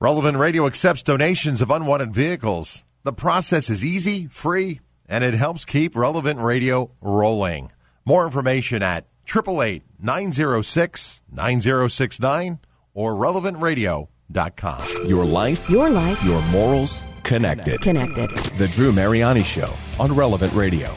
[0.00, 2.84] Relevant Radio accepts donations of unwanted vehicles.
[3.02, 7.72] The process is easy, free, and it helps keep Relevant Radio rolling.
[8.04, 12.60] More information at 888 906 9069
[12.94, 15.04] or relevantradio.com.
[15.08, 17.80] Your life, Your life your morals, connected.
[17.80, 18.30] connected.
[18.56, 20.94] The Drew Mariani Show on Relevant Radio.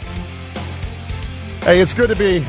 [1.61, 2.45] Hey, it's good to be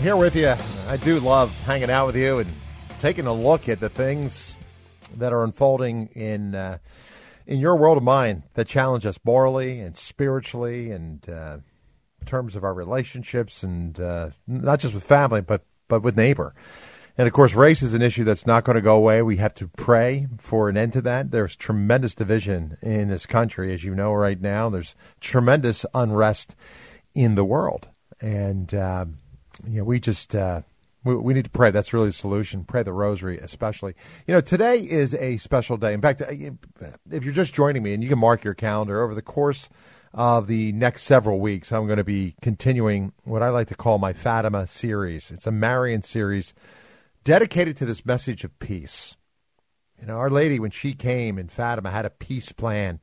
[0.00, 0.54] here with you.
[0.86, 2.52] I do love hanging out with you and
[3.00, 4.54] taking a look at the things
[5.16, 6.78] that are unfolding in uh,
[7.46, 11.58] in your world of mine that challenge us morally and spiritually, and uh,
[12.20, 16.54] in terms of our relationships, and uh, not just with family, but but with neighbor.
[17.16, 19.22] And of course, race is an issue that's not going to go away.
[19.22, 21.32] We have to pray for an end to that.
[21.32, 24.70] There's tremendous division in this country, as you know, right now.
[24.70, 26.54] There's tremendous unrest
[27.16, 27.88] in the world,
[28.20, 29.06] and uh,
[29.66, 30.62] you know, we just uh,
[31.04, 31.70] we, we need to pray.
[31.70, 32.64] That's really the solution.
[32.64, 33.94] Pray the rosary, especially.
[34.26, 35.92] You know, today is a special day.
[35.92, 36.26] In fact, uh,
[37.10, 39.68] if you're just joining me, and you can mark your calendar over the course
[40.14, 43.98] of the next several weeks, I'm going to be continuing what I like to call
[43.98, 45.30] my Fatima series.
[45.30, 46.54] It's a Marian series
[47.24, 49.16] dedicated to this message of peace.
[50.00, 53.00] You know, Our Lady, when she came in Fatima, had a peace plan.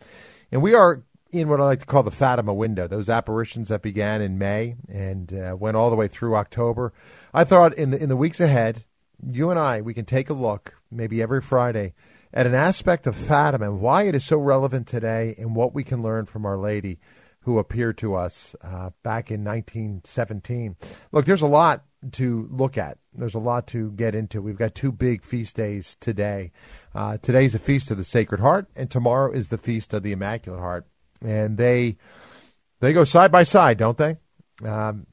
[0.51, 1.03] And we are
[1.39, 4.75] in what I like to call the Fatima window, those apparitions that began in May
[4.87, 6.93] and uh, went all the way through October.
[7.33, 8.83] I thought in the, in the weeks ahead,
[9.25, 11.93] you and I, we can take a look, maybe every Friday,
[12.33, 15.83] at an aspect of Fatima and why it is so relevant today and what we
[15.83, 16.99] can learn from Our Lady
[17.41, 20.75] who appeared to us uh, back in 1917.
[21.11, 22.97] Look, there's a lot to look at.
[23.13, 24.41] There's a lot to get into.
[24.41, 26.51] We've got two big feast days today.
[26.93, 30.11] Uh, today's the feast of the Sacred Heart, and tomorrow is the feast of the
[30.11, 30.87] Immaculate Heart.
[31.25, 31.97] And they
[32.79, 34.17] they go side by side, don't they?
[34.63, 35.07] Um,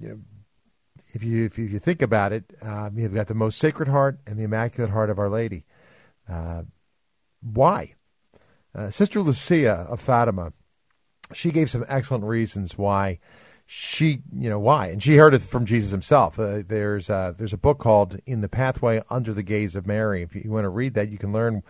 [0.00, 0.18] you know,
[1.12, 4.38] if you if you, think about it, um, you've got the most Sacred Heart and
[4.38, 5.64] the Immaculate Heart of Our Lady.
[6.28, 6.62] Uh,
[7.40, 7.94] why?
[8.74, 10.52] Uh, Sister Lucia of Fatima,
[11.32, 13.18] she gave some excellent reasons why
[13.70, 16.38] she, you know, why, and she heard it from Jesus himself.
[16.38, 20.22] Uh, there's uh, there's a book called "In the Pathway Under the Gaze of Mary."
[20.22, 21.62] If you want to read that, you can learn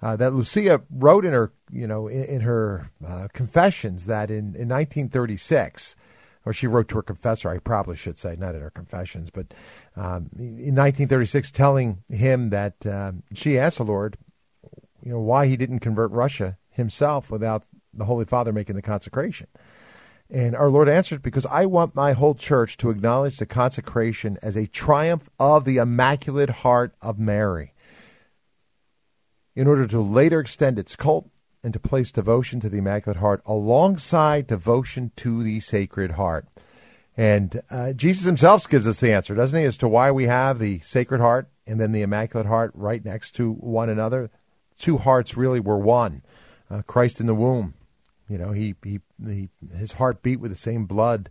[0.00, 4.56] uh, that Lucia wrote in her, you know, in, in her uh, confessions that in,
[4.56, 5.94] in 1936,
[6.46, 9.52] or she wrote to her confessor, I probably should say, not in her confessions, but
[9.94, 14.16] um, in 1936, telling him that um, she asked the Lord,
[15.04, 19.48] you know, why he didn't convert Russia himself without the Holy Father making the consecration.
[20.32, 24.56] And our Lord answered, because I want my whole church to acknowledge the consecration as
[24.56, 27.74] a triumph of the Immaculate Heart of Mary,
[29.54, 31.28] in order to later extend its cult
[31.62, 36.46] and to place devotion to the Immaculate Heart alongside devotion to the Sacred Heart.
[37.14, 40.58] And uh, Jesus himself gives us the answer, doesn't he, as to why we have
[40.58, 44.30] the Sacred Heart and then the Immaculate Heart right next to one another.
[44.78, 46.22] Two hearts really were one.
[46.70, 47.74] Uh, Christ in the womb,
[48.32, 51.28] you know, he, he, he his heart beat with the same blood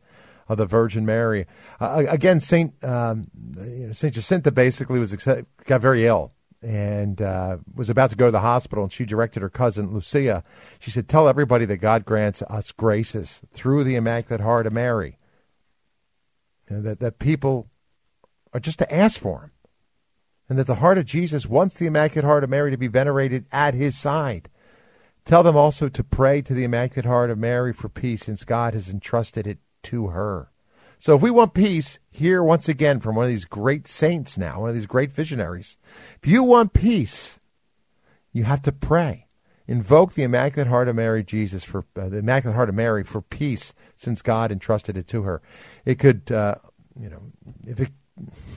[0.48, 1.48] of the Virgin Mary.
[1.80, 6.32] Uh, again, Saint um, you know, Saint Jacinta basically was got very ill
[6.62, 10.44] and uh, was about to go to the hospital, and she directed her cousin Lucia.
[10.80, 15.18] She said, "Tell everybody that God grants us graces through the Immaculate Heart of Mary.
[16.70, 17.72] You know, that that people
[18.54, 19.52] are just to ask for Him,
[20.50, 23.48] and that the heart of Jesus wants the Immaculate Heart of Mary to be venerated
[23.52, 24.50] at His side."
[25.26, 28.74] Tell them also to pray to the Immaculate Heart of Mary for peace, since God
[28.74, 30.52] has entrusted it to her.
[30.98, 34.62] So if we want peace, hear once again from one of these great saints now,
[34.62, 35.78] one of these great visionaries.
[36.22, 37.40] If you want peace,
[38.32, 39.28] you have to pray.
[39.68, 43.22] Invoke the Immaculate Heart of Mary, Jesus, for uh, the Immaculate Heart of Mary for
[43.22, 45.42] peace, since God entrusted it to her.
[45.86, 46.56] It could, uh,
[47.00, 47.22] you know,
[47.66, 47.92] if it,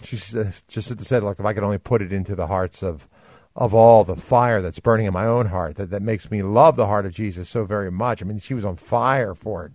[0.02, 3.08] she uh, just said, like, if I could only put it into the hearts of
[3.56, 6.76] of all the fire that's burning in my own heart that, that makes me love
[6.76, 8.20] the heart of Jesus so very much.
[8.20, 9.72] I mean, she was on fire for it.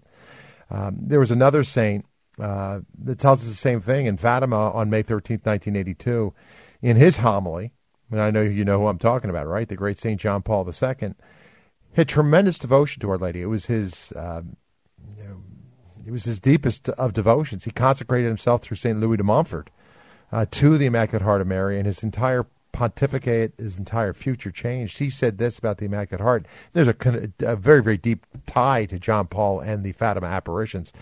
[0.69, 2.05] Um, there was another saint
[2.39, 6.33] uh, that tells us the same thing in Fatima on May 13th, 1982.
[6.81, 7.73] In his homily,
[8.11, 9.67] and I know you know who I'm talking about, right?
[9.67, 10.19] The great St.
[10.19, 11.13] John Paul II
[11.93, 13.41] had tremendous devotion to Our Lady.
[13.41, 14.13] It was his,
[15.23, 15.43] know,
[16.05, 17.65] it was his deepest of devotions.
[17.65, 18.99] He consecrated himself through St.
[18.99, 19.69] Louis de Montfort
[20.31, 24.99] uh, to the Immaculate Heart of Mary, and his entire pontificate, his entire future changed.
[24.99, 26.45] He said this about the Immaculate Heart.
[26.73, 26.95] There's a,
[27.39, 30.93] a, very, very deep tie to John Paul and the Fatima apparitions.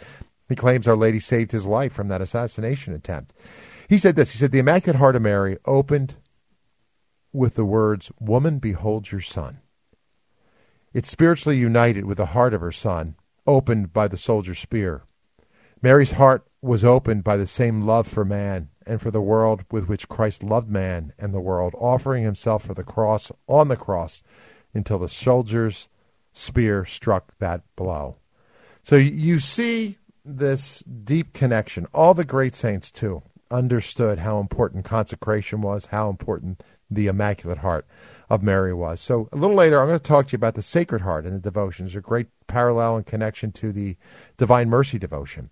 [0.49, 3.33] He claims Our Lady saved his life from that assassination attempt.
[3.89, 6.15] He said this He said, The Immaculate Heart of Mary opened
[7.33, 9.59] with the words, Woman, behold your son.
[10.93, 13.15] It's spiritually united with the heart of her son,
[13.45, 15.03] opened by the soldier's spear.
[15.81, 19.87] Mary's heart was opened by the same love for man and for the world with
[19.87, 24.23] which Christ loved man and the world, offering himself for the cross on the cross
[24.73, 25.89] until the soldier's
[26.33, 28.17] spear struck that blow.
[28.83, 31.87] So you see this deep connection.
[31.93, 37.85] All the great saints, too, understood how important consecration was, how important the Immaculate Heart
[38.29, 39.01] of Mary was.
[39.01, 41.35] So a little later, I'm going to talk to you about the Sacred Heart and
[41.35, 43.97] the devotions, a great parallel and connection to the
[44.37, 45.49] Divine Mercy devotion.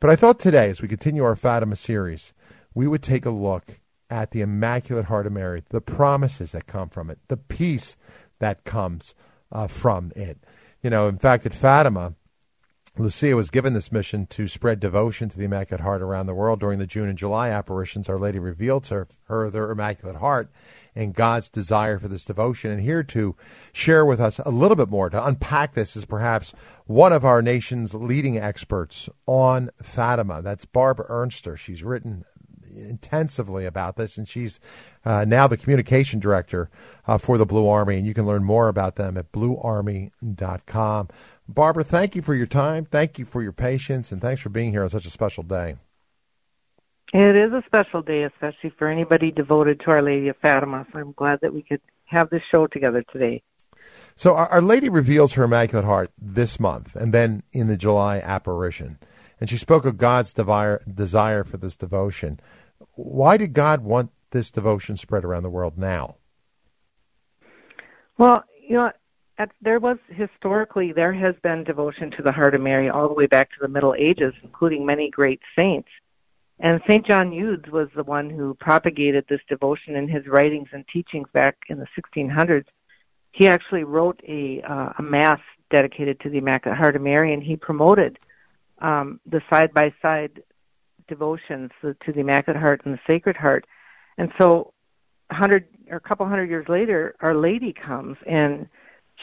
[0.00, 2.32] But I thought today, as we continue our Fatima series,
[2.74, 3.80] we would take a look
[4.10, 7.96] at the Immaculate Heart of Mary, the promises that come from it, the peace
[8.40, 9.14] that comes
[9.50, 10.38] uh, from it.
[10.82, 12.14] You know, in fact, at Fatima,
[12.98, 16.60] Lucia was given this mission to spread devotion to the Immaculate Heart around the world.
[16.60, 20.50] During the June and July apparitions, Our Lady revealed to her their Immaculate Heart
[20.94, 22.70] and God's desire for this devotion.
[22.70, 23.34] And here to
[23.72, 26.52] share with us a little bit more, to unpack this, is perhaps
[26.84, 30.42] one of our nation's leading experts on Fatima.
[30.42, 31.56] That's Barbara Ernster.
[31.56, 32.26] She's written
[32.76, 34.60] intensively about this, and she's
[35.04, 36.70] uh, now the communication director
[37.06, 37.96] uh, for the Blue Army.
[37.96, 41.08] And you can learn more about them at bluearmy.com.
[41.48, 42.84] Barbara, thank you for your time.
[42.84, 45.76] Thank you for your patience, and thanks for being here on such a special day.
[47.12, 50.86] It is a special day, especially for anybody devoted to Our Lady of Fatima.
[50.92, 53.42] So I'm glad that we could have this show together today.
[54.16, 58.98] So Our Lady reveals her Immaculate Heart this month, and then in the July apparition.
[59.40, 62.40] And she spoke of God's desire for this devotion.
[62.94, 66.16] Why did God want this devotion spread around the world now?
[68.18, 68.90] Well, you know,
[69.38, 73.14] at, there was historically there has been devotion to the Heart of Mary all the
[73.14, 75.88] way back to the Middle Ages, including many great saints.
[76.60, 77.04] And St.
[77.06, 81.56] John Eudes was the one who propagated this devotion in his writings and teachings back
[81.68, 82.66] in the 1600s.
[83.32, 85.40] He actually wrote a, uh, a mass
[85.70, 88.18] dedicated to the Immaculate Heart of Mary, and he promoted
[88.80, 90.42] um, the side by side
[91.08, 93.66] devotions to the Immaculate Heart and the Sacred Heart.
[94.18, 94.72] And so,
[95.30, 98.68] a hundred or a couple hundred years later, Our Lady comes and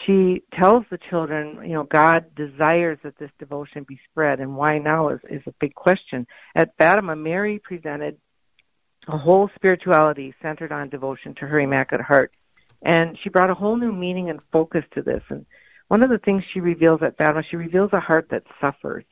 [0.05, 4.77] she tells the children, you know, God desires that this devotion be spread, and why
[4.77, 6.25] now is, is a big question.
[6.55, 8.17] At Fatima, Mary presented
[9.07, 12.31] a whole spirituality centered on devotion to her Immaculate Heart,
[12.81, 15.23] and she brought a whole new meaning and focus to this.
[15.29, 15.45] And
[15.87, 19.05] one of the things she reveals at Fatima, she reveals a heart that suffers,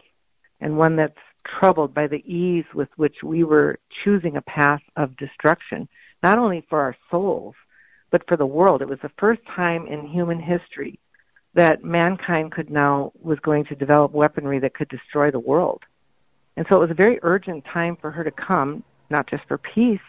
[0.62, 1.18] and one that's
[1.60, 5.88] troubled by the ease with which we were choosing a path of destruction,
[6.24, 7.56] not only for our souls,
[8.12, 8.82] but for the world.
[8.82, 11.00] It was the first time in human history
[11.54, 15.84] that mankind could now was going to develop weaponry that could destroy the world.
[16.56, 19.58] And so it was a very urgent time for her to come, not just for
[19.58, 20.00] peace,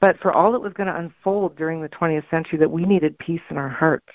[0.00, 3.18] but for all that was going to unfold during the 20th century that we needed
[3.18, 4.06] peace in our hearts.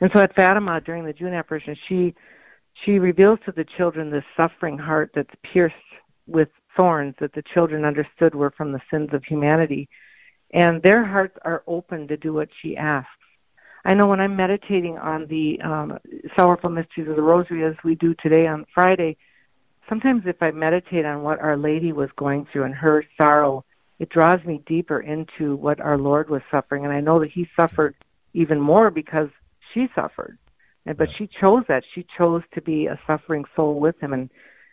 [0.00, 2.14] And so at Fatima during the June apparition, she
[2.84, 5.74] she reveals to the children this suffering heart that's pierced
[6.26, 9.88] with thorns that the children understood were from the sins of humanity.
[10.52, 13.10] And their hearts are open to do what she asks.
[13.84, 15.98] I know when I'm meditating on the um,
[16.36, 19.16] sorrowful mysteries of the Rosary, as we do today on Friday,
[19.88, 23.64] sometimes if I meditate on what Our Lady was going through and her sorrow,
[23.98, 27.48] it draws me deeper into what our Lord was suffering, and I know that He
[27.56, 27.94] suffered
[28.34, 29.28] even more because
[29.72, 30.38] she suffered,
[30.86, 31.82] and but she chose that.
[31.94, 34.30] She chose to be a suffering soul with Him, and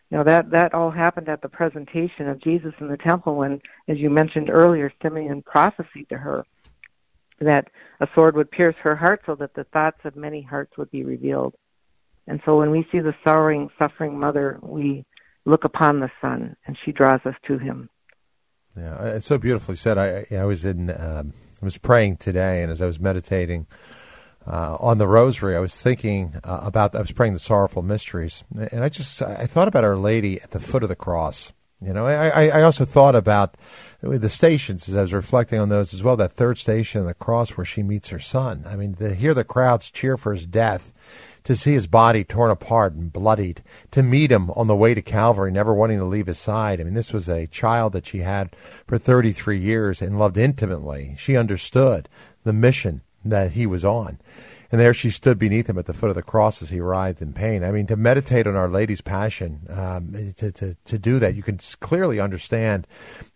[0.10, 3.60] you know that that all happened at the presentation of Jesus in the temple when,
[3.88, 6.46] as you mentioned earlier, Simeon prophesied to her
[7.40, 7.68] that
[8.00, 11.04] a sword would pierce her heart so that the thoughts of many hearts would be
[11.04, 11.56] revealed.
[12.28, 15.04] And so when we see the sorrowing, suffering mother, we
[15.46, 17.90] look upon the Son, and she draws us to Him.
[18.78, 19.98] Yeah, it's so beautifully said.
[19.98, 23.68] I, I was in, um, I was praying today, and as I was meditating
[24.46, 26.96] uh, on the rosary, I was thinking uh, about.
[26.96, 30.52] I was praying the sorrowful mysteries, and I just I thought about Our Lady at
[30.52, 31.54] the foot of the cross.
[31.82, 33.58] You know, I, I also thought about
[34.02, 36.16] the stations as I was reflecting on those as well.
[36.16, 38.64] That third station, the cross, where she meets her son.
[38.68, 40.94] I mean, to hear the crowds cheer for his death,
[41.44, 45.02] to see his body torn apart and bloodied, to meet him on the way to
[45.02, 46.80] Calvary, never wanting to leave his side.
[46.80, 48.56] I mean, this was a child that she had
[48.88, 51.16] for 33 years and loved intimately.
[51.18, 52.08] She understood
[52.46, 54.20] the mission that he was on.
[54.72, 57.22] And there she stood beneath him at the foot of the cross as he writhed
[57.22, 57.64] in pain.
[57.64, 61.44] I mean, to meditate on Our Lady's passion, um, to, to, to do that, you
[61.44, 62.88] can clearly understand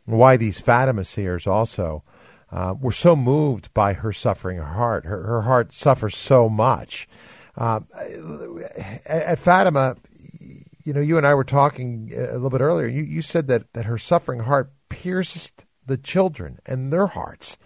[0.05, 2.03] why these Fatima seers also
[2.51, 5.05] uh, were so moved by her suffering heart.
[5.05, 7.07] Her, her heart suffers so much.
[7.55, 7.81] Uh,
[9.05, 9.95] at Fatima,
[10.83, 12.87] you know, you and I were talking a little bit earlier.
[12.87, 17.57] You, you said that, that her suffering heart pierced the children and their hearts.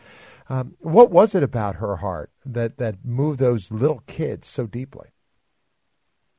[0.52, 5.08] Um, what was it about her heart that, that moved those little kids so deeply?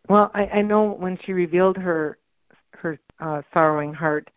[0.06, 2.18] Well, I, I know when she revealed her
[2.72, 4.28] her uh, sorrowing heart,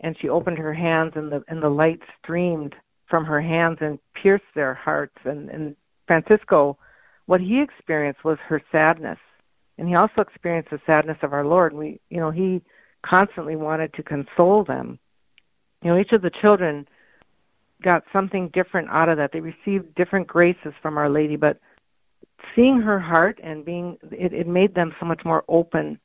[0.00, 2.74] and she opened her hands, and the and the light streamed
[3.08, 5.16] from her hands and pierced their hearts.
[5.24, 6.76] And, and Francisco,
[7.24, 9.18] what he experienced was her sadness,
[9.78, 11.72] and he also experienced the sadness of our Lord.
[11.72, 12.60] We, you know, he
[13.02, 14.98] constantly wanted to console them.
[15.82, 16.86] You know, each of the children
[17.82, 19.30] got something different out of that.
[19.32, 21.58] They received different graces from Our Lady, but
[22.54, 25.98] seeing her heart and being it, it made them so much more open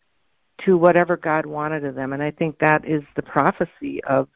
[0.65, 2.13] to whatever God wanted of them.
[2.13, 4.27] And I think that is the prophecy of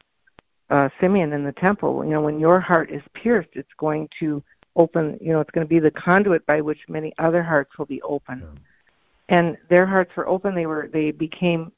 [0.70, 2.04] uh, Simeon in the temple.
[2.04, 4.44] You know, when your heart is pierced, it's going to
[4.76, 5.18] open.
[5.22, 8.02] You know, it's going to be the conduit by which many other hearts will be
[8.02, 8.42] open.
[8.42, 9.38] Yeah.
[9.38, 10.56] And their hearts were open.
[10.56, 10.90] They were.
[10.92, 11.72] They became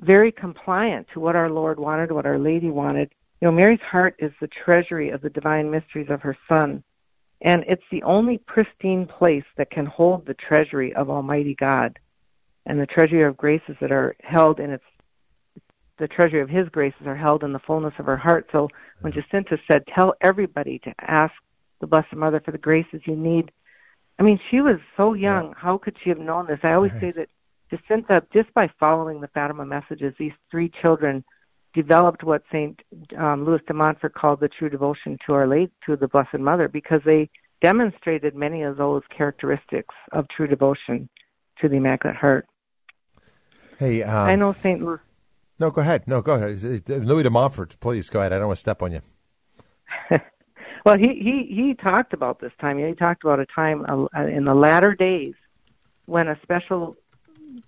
[0.00, 3.10] very compliant to what our Lord wanted, what our Lady wanted.
[3.42, 6.84] You know, Mary's heart is the treasury of the divine mysteries of her Son.
[7.40, 11.98] And it's the only pristine place that can hold the treasury of Almighty God
[12.66, 14.84] and the treasury of graces that are held in its
[15.98, 18.46] the treasury of his graces are held in the fullness of her heart.
[18.52, 18.68] So
[19.00, 19.20] when mm-hmm.
[19.20, 21.34] Jacinta said, Tell everybody to ask
[21.80, 23.50] the Blessed Mother for the graces you need,
[24.20, 25.48] I mean, she was so young.
[25.48, 25.54] Yeah.
[25.56, 26.60] How could she have known this?
[26.62, 27.00] I always right.
[27.00, 27.28] say that
[27.70, 31.24] Jacinta, just by following the Fatima messages, these three children
[31.74, 32.80] developed what Saint
[33.18, 36.68] um, Louis de Montfort called the true devotion to Our Lady, to the Blessed Mother,
[36.68, 37.30] because they
[37.62, 41.08] demonstrated many of those characteristics of true devotion
[41.60, 42.46] to the Immaculate Heart.
[43.78, 44.98] Hey, um, I know Saint Louis.
[45.58, 46.06] No, go ahead.
[46.06, 46.88] No, go ahead.
[46.88, 48.32] Louis de Montfort, please go ahead.
[48.32, 49.00] I don't want to step on you.
[50.84, 52.78] well, he he he talked about this time.
[52.78, 55.34] He talked about a time uh, in the latter days
[56.06, 56.96] when a special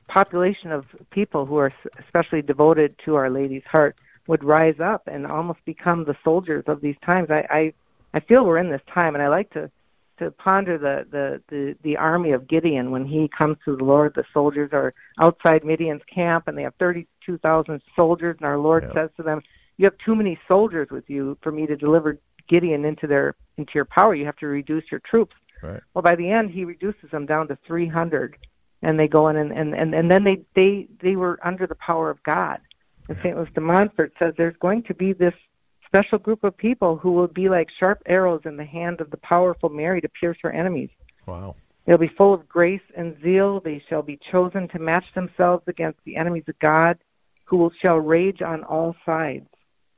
[0.09, 1.73] population of people who are
[2.05, 3.97] especially devoted to Our Lady's heart
[4.27, 7.29] would rise up and almost become the soldiers of these times.
[7.31, 7.73] I I,
[8.15, 9.71] I feel we're in this time, and I like to
[10.19, 14.13] to ponder the, the the the army of Gideon when he comes to the Lord.
[14.15, 18.59] The soldiers are outside Midian's camp, and they have thirty two thousand soldiers, and our
[18.59, 18.95] Lord yeah.
[18.95, 19.43] says to them,
[19.77, 23.73] "You have too many soldiers with you for me to deliver Gideon into their into
[23.75, 24.15] your power.
[24.15, 25.81] You have to reduce your troops." Right.
[25.95, 28.37] Well, by the end, he reduces them down to three hundred
[28.85, 31.75] and they go in and and and, and then they they they were under the
[31.77, 32.59] power of God.
[33.09, 33.37] And St.
[33.37, 35.35] Louis de Montfort says there's going to be this
[35.87, 39.19] special group of people who will be like sharp arrows in the hand of the
[39.19, 40.89] powerful Mary to pierce her enemies.
[41.27, 41.55] Wow.
[41.87, 43.61] They'll be full of grace and zeal.
[43.61, 46.99] They shall be chosen to match themselves against the enemies of God,
[47.45, 49.47] who will, shall rage on all sides.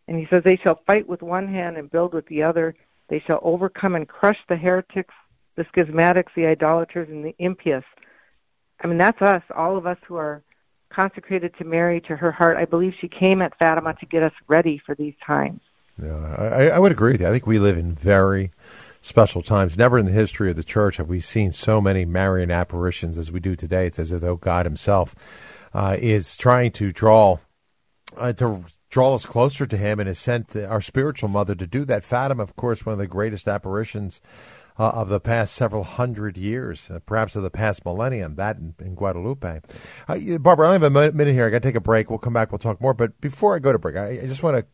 [0.08, 2.74] And he says they shall fight with one hand and build with the other.
[3.08, 5.14] They shall overcome and crush the heretics,
[5.56, 7.84] the schismatics, the idolaters, and the impious
[8.80, 10.42] I mean, that's us, all of us who are
[10.90, 12.56] consecrated to Mary, to her heart.
[12.56, 15.60] I believe she came at Fatima to get us ready for these times.
[16.02, 17.28] Yeah, I, I would agree with you.
[17.28, 18.52] I think we live in very
[19.00, 19.78] special times.
[19.78, 23.32] Never in the history of the church have we seen so many Marian apparitions as
[23.32, 23.86] we do today.
[23.86, 25.14] It's as though God Himself
[25.72, 27.38] uh, is trying to draw
[28.16, 31.84] uh, to draw us closer to Him, and has sent our spiritual mother to do
[31.84, 32.04] that.
[32.04, 34.20] Fatima, of course, one of the greatest apparitions
[34.78, 38.74] uh, of the past several hundred years, uh, perhaps of the past millennium, that in,
[38.80, 39.60] in Guadalupe.
[40.08, 41.46] Uh, Barbara, I only have a minute here.
[41.46, 42.10] I got to take a break.
[42.10, 42.52] We'll come back.
[42.52, 42.94] We'll talk more.
[42.94, 44.66] But before I go to break, I, I just want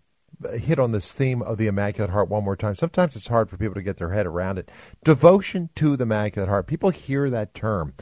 [0.42, 2.74] to uh, hit on this theme of the Immaculate Heart one more time.
[2.74, 4.70] Sometimes it's hard for people to get their head around it.
[5.04, 6.66] Devotion to the Immaculate Heart.
[6.66, 7.94] People hear that term.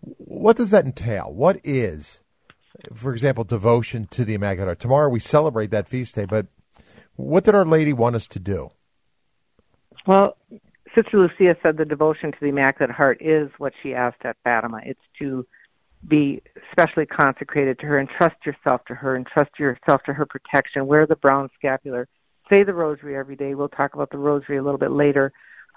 [0.00, 1.32] What does that entail?
[1.32, 2.22] What is,
[2.94, 4.80] for example, devotion to the Immaculate Heart?
[4.80, 6.46] Tomorrow we celebrate that feast day, but
[7.16, 8.70] what did Our Lady want us to do?
[10.06, 10.36] Well,
[10.94, 14.80] Sister Lucia said the devotion to the Immaculate Heart is what she asked at Fatima.
[14.84, 15.46] It's to
[16.06, 20.26] be specially consecrated to her and trust yourself to her and trust yourself to her
[20.26, 20.86] protection.
[20.86, 22.06] Wear the brown scapular.
[22.52, 23.54] Say the rosary every day.
[23.54, 25.32] We'll talk about the rosary a little bit later.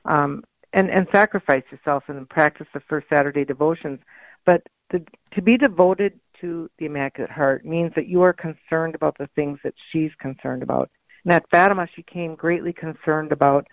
[0.06, 0.44] Um,
[0.74, 4.00] and, and sacrifice yourself and practice the first Saturday devotions.
[4.46, 9.18] But the, to be devoted to the Immaculate Heart means that you are concerned about
[9.18, 10.90] the things that she's concerned about.
[11.24, 13.66] And at Fatima, she came greatly concerned about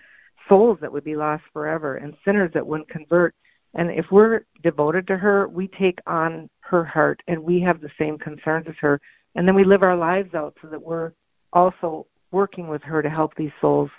[0.49, 3.35] souls that would be lost forever and sinners that wouldn't convert.
[3.75, 7.91] And if we're devoted to her, we take on her heart and we have the
[7.99, 9.01] same concerns as her.
[9.35, 11.13] And then we live our lives out so that we're
[11.53, 13.91] also working with her to help these souls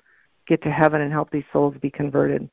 [0.48, 2.50] get to heaven and help these souls be converted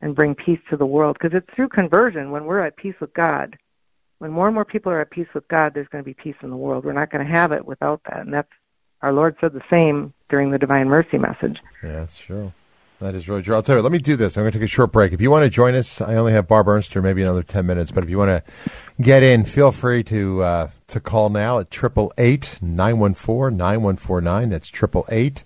[0.00, 1.16] and bring peace to the world.
[1.20, 3.56] Because it's through conversion, when we're at peace with God,
[4.18, 6.36] when more and more people are at peace with God, there's going to be peace
[6.42, 6.84] in the world.
[6.84, 8.20] We're not going to have it without that.
[8.20, 8.48] And that's
[9.02, 11.58] our Lord said the same during the Divine Mercy message.
[11.82, 12.52] Yeah, that's true.
[13.00, 13.54] That is really true.
[13.54, 14.36] I'll tell you, let me do this.
[14.36, 15.12] I'm going to take a short break.
[15.12, 17.90] If you want to join us, I only have Barb Ernster, maybe another 10 minutes,
[17.90, 18.52] but if you want to
[19.00, 24.48] get in, feel free to uh, to call now at 888 914 9149.
[24.48, 25.44] That's 888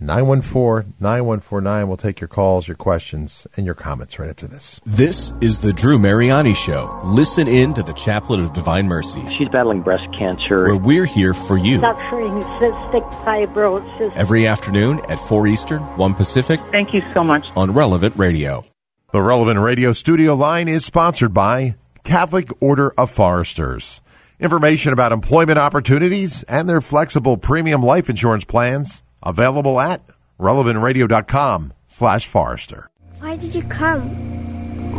[0.00, 1.88] 914 9149.
[1.88, 4.80] We'll take your calls, your questions, and your comments right after this.
[4.84, 7.00] This is the Drew Mariani Show.
[7.04, 10.64] Listen in to the Chaplet of Divine Mercy, She's battling breast cancer.
[10.64, 11.80] where we're here for you.
[11.80, 14.12] suffering cystic fibrosis.
[14.16, 17.48] Every afternoon at 4 Eastern, 1 Pacific Thank you so much.
[17.56, 18.64] on Relevant Radio.
[19.12, 24.00] The Relevant Radio studio line is sponsored by Catholic Order of Foresters.
[24.40, 30.02] Information about employment opportunities and their flexible premium life insurance plans available at
[30.38, 32.90] relevantradio.com slash forester.
[33.18, 34.02] Why did you come?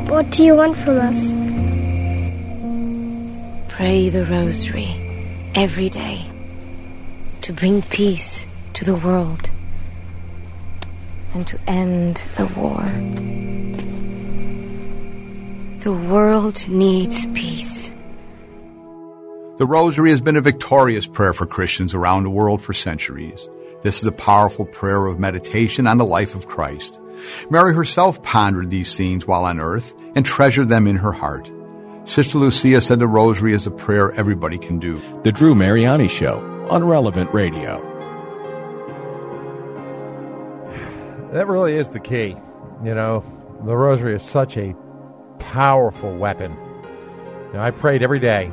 [0.08, 1.32] What do you want from us?
[3.75, 4.96] Pray the rosary
[5.53, 6.25] every day
[7.41, 9.50] to bring peace to the world
[11.34, 12.82] and to end the war.
[15.79, 17.91] The world needs peace.
[19.58, 23.48] The Rosary has been a victorious prayer for Christians around the world for centuries.
[23.86, 27.00] This is a powerful prayer of meditation on the life of Christ.
[27.51, 31.51] Mary herself pondered these scenes while on earth and treasured them in her heart.
[32.06, 35.00] Sister Lucia said the Rosary is a prayer everybody can do.
[35.22, 37.77] The Drew Mariani Show on Relevant Radio.
[41.32, 42.36] That really is the key.
[42.84, 43.24] You know,
[43.65, 44.75] the rosary is such a
[45.38, 46.58] powerful weapon.
[47.50, 48.51] You know, I prayed every day.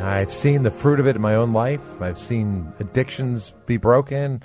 [0.00, 2.02] I've seen the fruit of it in my own life.
[2.02, 4.42] I've seen addictions be broken.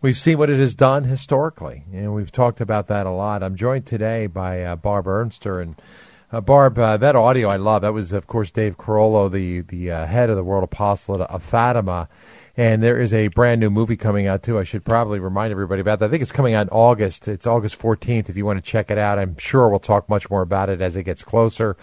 [0.00, 3.42] We've seen what it has done historically, and we've talked about that a lot.
[3.42, 5.74] I'm joined today by uh, Barb Ernster, and
[6.30, 7.82] uh, Barb, uh, that audio I love.
[7.82, 11.42] That was, of course, Dave Carollo, the the uh, head of the World Apostolate of
[11.42, 12.08] Fatima,
[12.56, 14.56] and there is a brand new movie coming out too.
[14.56, 16.04] I should probably remind everybody about that.
[16.04, 17.26] I think it's coming out in August.
[17.26, 18.28] It's August 14th.
[18.28, 20.80] If you want to check it out, I'm sure we'll talk much more about it
[20.80, 21.76] as it gets closer.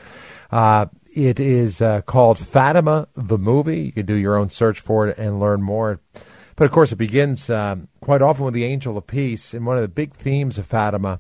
[0.54, 3.82] Uh, it is uh, called Fatima the movie.
[3.82, 6.00] You can do your own search for it and learn more.
[6.56, 9.54] But of course, it begins um, quite often with the angel of peace.
[9.54, 11.20] And one of the big themes of Fatima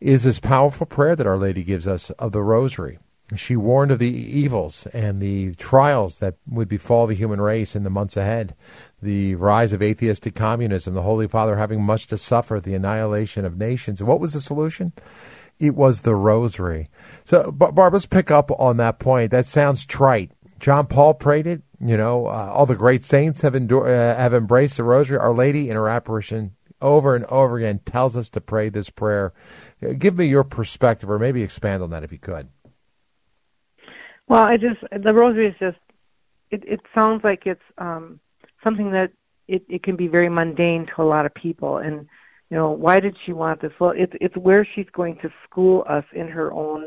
[0.00, 2.98] is this powerful prayer that Our Lady gives us of the Rosary.
[3.36, 7.82] She warned of the evils and the trials that would befall the human race in
[7.82, 8.54] the months ahead
[9.00, 13.58] the rise of atheistic communism, the Holy Father having much to suffer, the annihilation of
[13.58, 14.00] nations.
[14.00, 14.92] And what was the solution?
[15.58, 16.88] It was the Rosary.
[17.24, 19.32] So, Barb, let's pick up on that point.
[19.32, 20.30] That sounds trite.
[20.62, 21.62] John Paul prayed it.
[21.84, 25.18] You know, uh, all the great saints have endure, uh, have embraced the Rosary.
[25.18, 29.32] Our Lady in her apparition over and over again tells us to pray this prayer.
[29.84, 32.48] Uh, give me your perspective, or maybe expand on that if you could.
[34.28, 35.78] Well, I just the Rosary is just
[36.52, 36.62] it.
[36.64, 38.20] It sounds like it's um,
[38.62, 39.10] something that
[39.48, 42.06] it, it can be very mundane to a lot of people, and
[42.50, 43.72] you know why did she want this?
[43.80, 46.86] Well, it's it's where she's going to school us in her own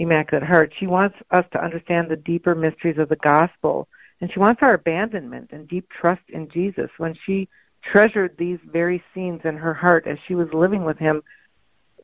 [0.00, 0.72] Immaculate Heart.
[0.78, 3.86] She wants us to understand the deeper mysteries of the gospel,
[4.20, 6.90] and she wants our abandonment and deep trust in Jesus.
[6.96, 7.48] When she
[7.82, 11.22] treasured these very scenes in her heart as she was living with him,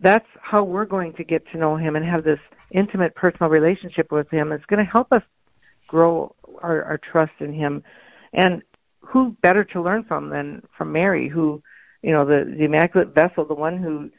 [0.00, 4.12] that's how we're going to get to know him and have this intimate personal relationship
[4.12, 4.52] with him.
[4.52, 5.22] It's going to help us
[5.86, 7.82] grow our, our trust in him.
[8.32, 8.62] And
[9.00, 11.62] who better to learn from than from Mary, who,
[12.02, 14.10] you know, the, the Immaculate Vessel, the one who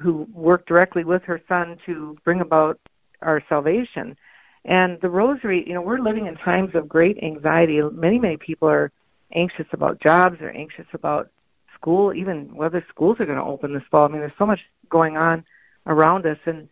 [0.00, 2.78] who worked directly with her son to bring about
[3.22, 4.16] our salvation.
[4.64, 7.80] And the rosary, you know, we're living in times of great anxiety.
[7.82, 8.92] Many, many people are
[9.34, 11.30] anxious about jobs, they're anxious about
[11.74, 14.04] school, even whether schools are going to open this fall.
[14.04, 15.44] I mean, there's so much going on
[15.86, 16.38] around us.
[16.46, 16.68] And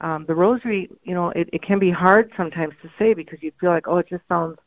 [0.00, 3.52] um, the rosary, you know, it, it can be hard sometimes to say because you
[3.60, 4.58] feel like, oh, it just sounds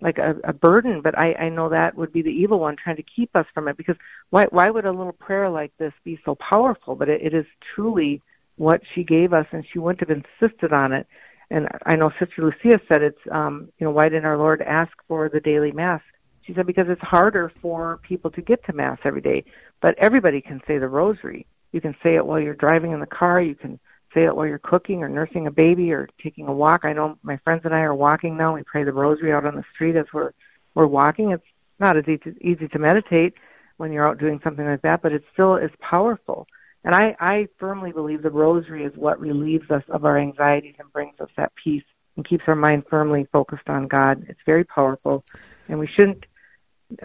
[0.00, 1.00] like a, a burden.
[1.00, 3.68] But I, I know that would be the evil one trying to keep us from
[3.68, 3.76] it.
[3.78, 3.96] Because
[4.28, 6.94] why, why would a little prayer like this be so powerful?
[6.94, 8.20] But it, it is truly
[8.58, 11.06] what she gave us, and she wouldn't have insisted on it.
[11.50, 14.92] And I know Sister Lucia said it's, um, you know, why didn't our Lord ask
[15.06, 16.02] for the daily Mass?
[16.42, 19.44] She said because it's harder for people to get to Mass every day.
[19.80, 21.46] But everybody can say the Rosary.
[21.72, 23.40] You can say it while you're driving in the car.
[23.40, 23.78] You can
[24.14, 26.84] say it while you're cooking or nursing a baby or taking a walk.
[26.84, 28.54] I know my friends and I are walking now.
[28.54, 30.32] We pray the Rosary out on the street as we're
[30.74, 31.32] we're walking.
[31.32, 31.42] It's
[31.78, 33.34] not as easy, easy to meditate
[33.76, 36.46] when you're out doing something like that, but it still is powerful.
[36.84, 40.92] And I, I firmly believe the rosary is what relieves us of our anxieties and
[40.92, 41.82] brings us that peace
[42.16, 44.24] and keeps our mind firmly focused on God.
[44.28, 45.24] It's very powerful,
[45.68, 46.24] and we shouldn't.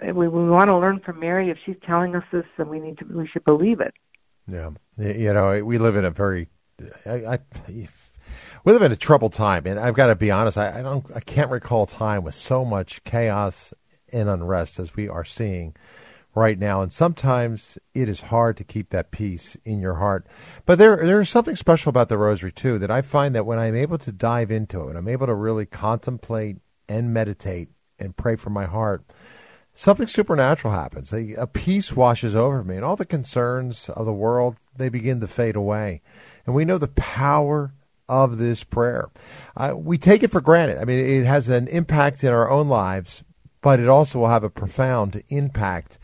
[0.02, 1.50] We, we want to learn from Mary.
[1.50, 3.04] If she's telling us this, then we need to.
[3.04, 3.94] We should believe it.
[4.50, 6.48] Yeah, you know, we live in a very.
[7.06, 10.56] I, I we live in a troubled time, and I've got to be honest.
[10.58, 11.04] I, I don't.
[11.14, 13.72] I can't recall time with so much chaos
[14.12, 15.74] and unrest as we are seeing
[16.34, 16.82] right now.
[16.82, 20.26] And sometimes it is hard to keep that peace in your heart.
[20.66, 23.58] But there, there is something special about the rosary, too, that I find that when
[23.58, 26.56] I'm able to dive into it, I'm able to really contemplate
[26.88, 27.68] and meditate
[27.98, 29.04] and pray for my heart,
[29.74, 31.12] something supernatural happens.
[31.12, 35.20] A, a peace washes over me, and all the concerns of the world they begin
[35.20, 36.02] to fade away.
[36.46, 37.72] And we know the power
[38.08, 39.10] of this prayer.
[39.56, 40.78] Uh, we take it for granted.
[40.78, 43.24] I mean, it has an impact in our own lives,
[43.62, 45.98] but it also will have a profound impact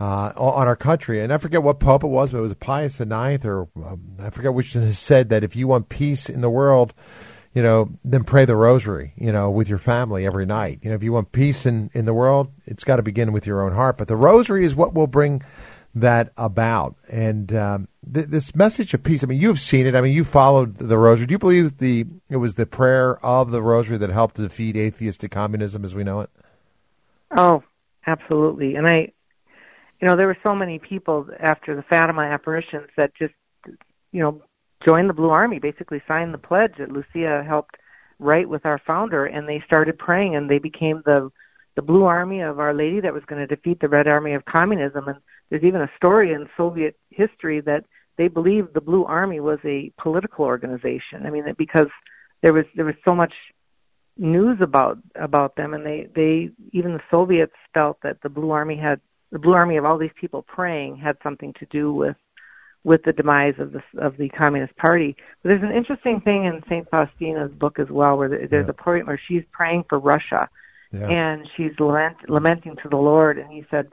[0.00, 1.20] uh, on our country.
[1.20, 4.16] And I forget what pope it was, but it was a Pius IX, or um,
[4.18, 6.94] I forget which said that if you want peace in the world,
[7.54, 10.78] you know, then pray the rosary, you know, with your family every night.
[10.82, 13.46] You know, if you want peace in, in the world, it's got to begin with
[13.46, 13.98] your own heart.
[13.98, 15.42] But the rosary is what will bring
[15.94, 16.96] that about.
[17.08, 19.94] And um, th- this message of peace, I mean, you've seen it.
[19.94, 21.26] I mean, you followed the rosary.
[21.26, 24.76] Do you believe the it was the prayer of the rosary that helped to defeat
[24.76, 26.30] atheistic communism as we know it?
[27.36, 27.62] Oh,
[28.06, 28.74] absolutely.
[28.76, 29.12] And I,
[30.02, 33.34] you know, there were so many people after the Fatima apparitions that just,
[34.10, 34.42] you know,
[34.84, 37.76] joined the Blue Army, basically signed the pledge that Lucia helped
[38.18, 41.30] write with our founder, and they started praying, and they became the
[41.74, 44.44] the Blue Army of Our Lady that was going to defeat the Red Army of
[44.44, 45.08] Communism.
[45.08, 45.16] And
[45.48, 47.84] there's even a story in Soviet history that
[48.18, 51.24] they believed the Blue Army was a political organization.
[51.24, 51.88] I mean, because
[52.42, 53.32] there was there was so much
[54.18, 58.76] news about about them, and they they even the Soviets felt that the Blue Army
[58.76, 59.00] had
[59.32, 62.16] the Blue Army of all these people praying had something to do with
[62.84, 65.16] with the demise of the of the Communist Party.
[65.42, 68.70] But there's an interesting thing in Saint Faustina's book as well, where there's yeah.
[68.70, 70.48] a point where she's praying for Russia,
[70.92, 71.08] yeah.
[71.08, 73.92] and she's lament, lamenting to the Lord, and he said.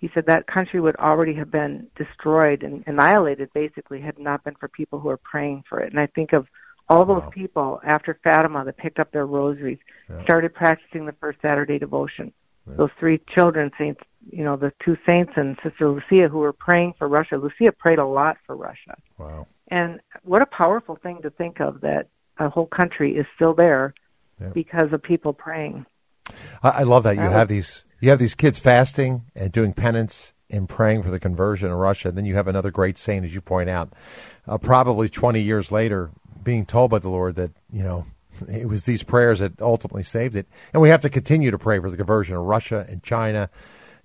[0.00, 4.54] He said that country would already have been destroyed and annihilated, basically, had not been
[4.54, 5.90] for people who are praying for it.
[5.90, 6.46] And I think of
[6.88, 7.30] all those wow.
[7.30, 10.22] people after Fatima that picked up their rosaries, yeah.
[10.22, 12.32] started practicing the first Saturday devotion.
[12.76, 13.98] Those three children, Saint
[14.30, 17.36] you know the two saints and Sister Lucia who were praying for Russia.
[17.36, 18.96] Lucia prayed a lot for Russia.
[19.18, 19.46] Wow!
[19.68, 23.94] And what a powerful thing to think of that a whole country is still there
[24.54, 25.84] because of people praying.
[26.62, 30.32] I, I love that you have these you have these kids fasting and doing penance
[30.50, 32.08] and praying for the conversion of Russia.
[32.08, 33.92] And then you have another great saint, as you point out,
[34.46, 36.10] uh, probably 20 years later,
[36.42, 38.06] being told by the Lord that you know
[38.48, 40.46] it was these prayers that ultimately saved it.
[40.72, 43.50] And we have to continue to pray for the conversion of Russia and China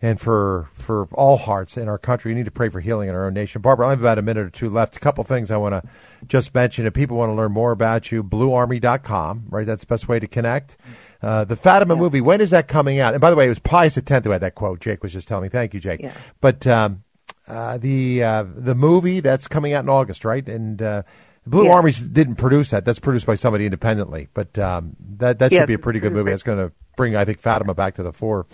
[0.03, 2.31] and for for all hearts in our country.
[2.31, 3.61] We need to pray for healing in our own nation.
[3.61, 4.97] Barbara, I have about a minute or two left.
[4.97, 5.89] A couple things I want to
[6.27, 6.85] just mention.
[6.85, 9.65] If people want to learn more about you, bluearmy.com, right?
[9.65, 10.75] That's the best way to connect.
[11.21, 12.01] Uh, the Fatima yeah.
[12.01, 13.13] movie, when is that coming out?
[13.13, 14.81] And by the way, it was Pius X who had that quote.
[14.81, 15.49] Jake was just telling me.
[15.49, 16.01] Thank you, Jake.
[16.01, 16.13] Yeah.
[16.41, 17.05] But um,
[17.47, 20.45] uh, the uh, the movie that's coming out in August, right?
[20.45, 21.03] And uh,
[21.47, 21.75] Blue yeah.
[21.75, 22.83] Army didn't produce that.
[22.83, 24.27] That's produced by somebody independently.
[24.33, 26.31] But um, that that should be a pretty good movie.
[26.31, 28.47] That's going to bring, I think, Fatima back to the fore.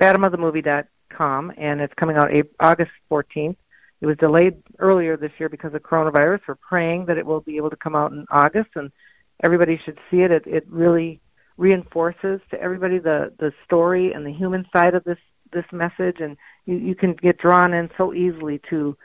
[0.00, 2.30] FatimaTheMovie.com, and it's coming out
[2.60, 3.56] August 14th.
[4.00, 6.40] It was delayed earlier this year because of coronavirus.
[6.46, 8.92] We're praying that it will be able to come out in August, and
[9.42, 10.30] everybody should see it.
[10.30, 11.20] It, it really
[11.56, 15.18] reinforces to everybody the the story and the human side of this
[15.52, 18.96] this message, and you, you can get drawn in so easily to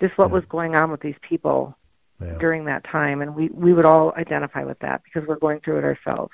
[0.00, 0.34] just what yeah.
[0.34, 1.76] was going on with these people
[2.20, 2.36] yeah.
[2.38, 5.78] during that time, and we we would all identify with that because we're going through
[5.78, 6.32] it ourselves.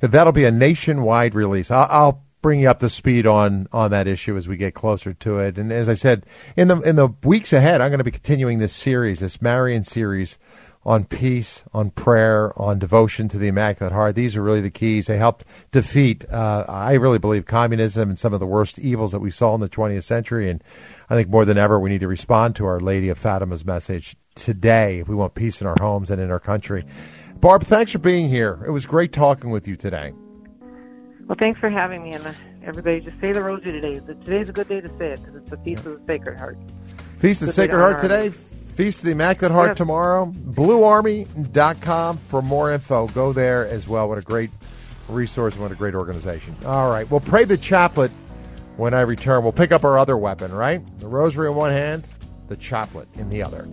[0.00, 1.70] That'll be a nationwide release.
[1.70, 5.12] I'll, I'll bring you up to speed on on that issue as we get closer
[5.12, 5.58] to it.
[5.58, 6.24] And as I said,
[6.56, 9.82] in the in the weeks ahead, I'm going to be continuing this series, this Marian
[9.82, 10.38] series
[10.84, 14.14] on peace, on prayer, on devotion to the Immaculate Heart.
[14.14, 15.08] These are really the keys.
[15.08, 19.18] They helped defeat, uh, I really believe, communism and some of the worst evils that
[19.18, 20.48] we saw in the 20th century.
[20.48, 20.62] And
[21.10, 24.14] I think more than ever, we need to respond to Our Lady of Fatima's message
[24.36, 26.84] today if we want peace in our homes and in our country.
[27.40, 28.62] Barb, thanks for being here.
[28.64, 30.12] It was great talking with you today.
[31.26, 33.94] Well, thanks for having me, and uh, everybody just say the rosary today.
[33.96, 36.56] Today's a good day to say it because it's the Feast of the Sacred Heart.
[37.18, 38.30] Feast of the Sacred Heart today.
[38.76, 39.76] Feast of the Immaculate Heart yes.
[39.76, 40.26] tomorrow.
[40.26, 43.08] BlueArmy.com for more info.
[43.08, 44.08] Go there as well.
[44.08, 44.50] What a great
[45.08, 46.54] resource and what a great organization.
[46.64, 47.10] All right.
[47.10, 48.12] We'll pray the chaplet
[48.76, 49.42] when I return.
[49.42, 50.80] We'll pick up our other weapon, right?
[51.00, 52.06] The rosary in one hand,
[52.46, 53.66] the chaplet in the other.